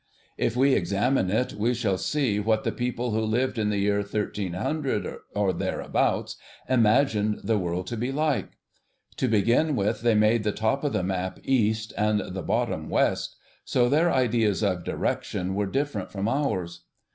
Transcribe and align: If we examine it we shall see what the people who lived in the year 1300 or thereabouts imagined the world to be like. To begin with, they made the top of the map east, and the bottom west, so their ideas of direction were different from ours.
If 0.39 0.55
we 0.55 0.73
examine 0.73 1.29
it 1.29 1.53
we 1.53 1.75
shall 1.75 1.99
see 1.99 2.39
what 2.39 2.63
the 2.63 2.71
people 2.71 3.11
who 3.11 3.21
lived 3.21 3.59
in 3.59 3.69
the 3.69 3.77
year 3.77 3.97
1300 3.99 5.15
or 5.35 5.53
thereabouts 5.53 6.37
imagined 6.67 7.41
the 7.43 7.59
world 7.59 7.85
to 7.85 7.97
be 7.97 8.11
like. 8.11 8.49
To 9.17 9.27
begin 9.27 9.75
with, 9.75 10.01
they 10.01 10.15
made 10.15 10.43
the 10.43 10.53
top 10.53 10.83
of 10.83 10.93
the 10.93 11.03
map 11.03 11.37
east, 11.43 11.93
and 11.95 12.19
the 12.33 12.41
bottom 12.41 12.89
west, 12.89 13.35
so 13.63 13.89
their 13.89 14.11
ideas 14.11 14.63
of 14.63 14.83
direction 14.83 15.53
were 15.53 15.67
different 15.67 16.11
from 16.11 16.27
ours. 16.27 16.83